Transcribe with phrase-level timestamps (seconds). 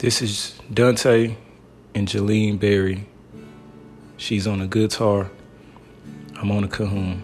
[0.00, 1.36] This is Dante
[1.94, 3.06] and Jaleen Berry.
[4.16, 5.30] She's on a guitar.
[6.36, 7.20] I'm on a cajon.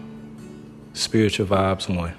[0.93, 2.13] Spiritual Vibes 1.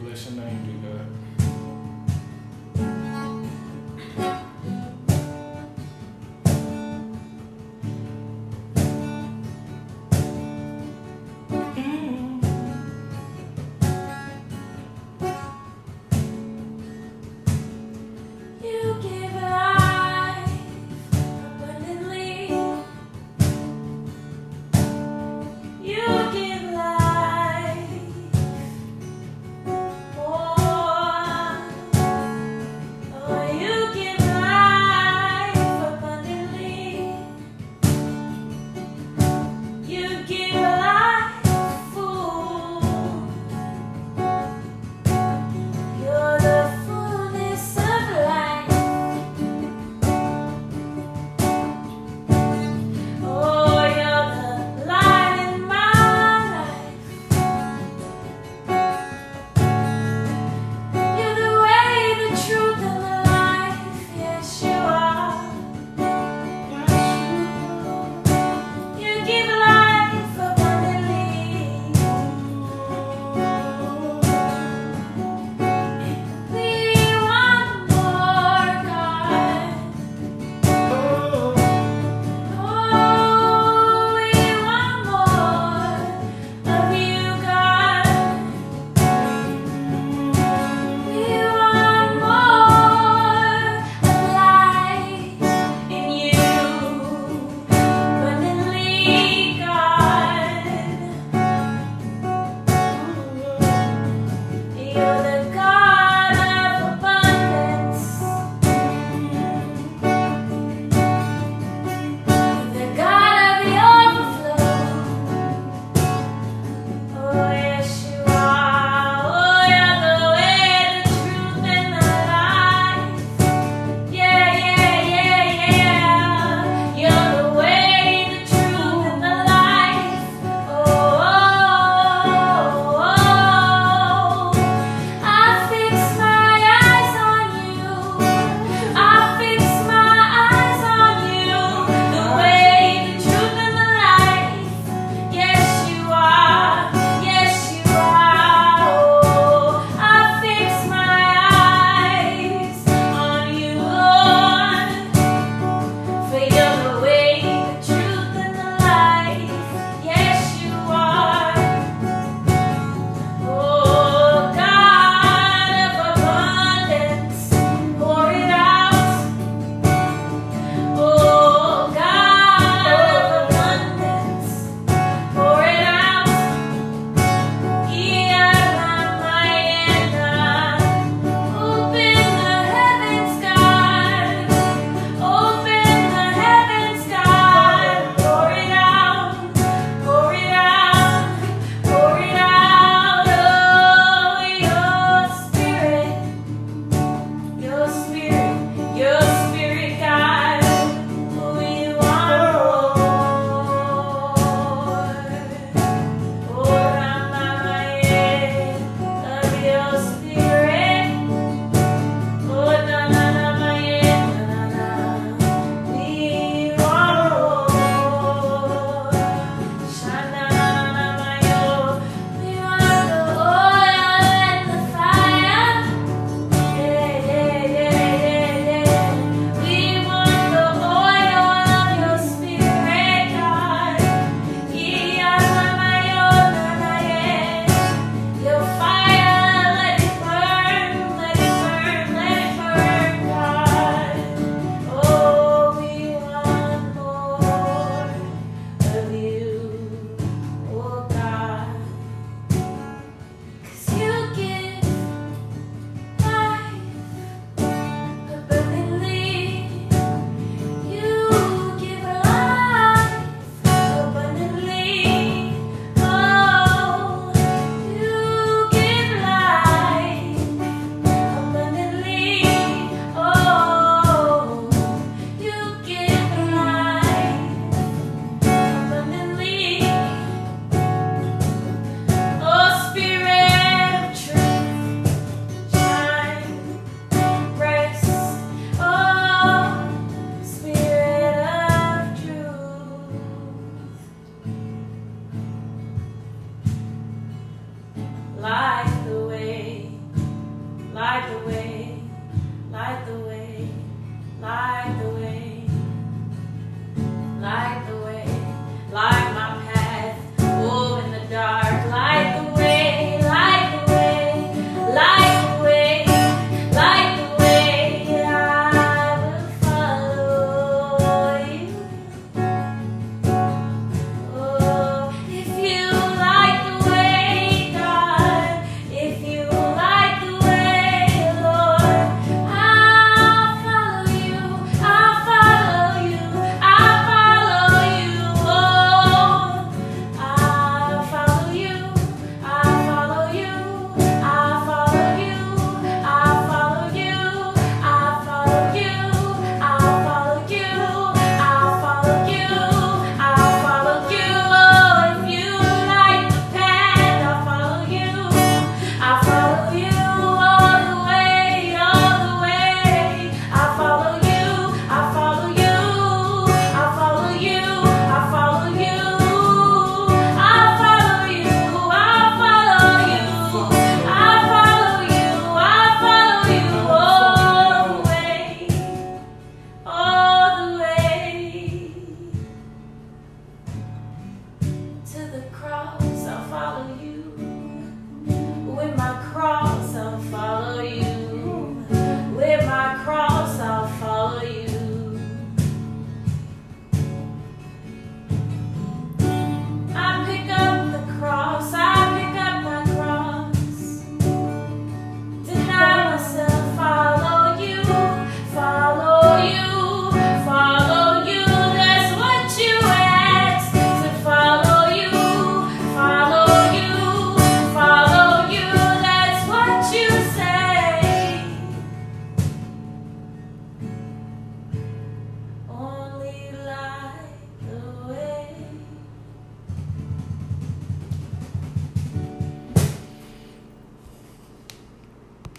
[0.00, 1.21] bless your name, dear God.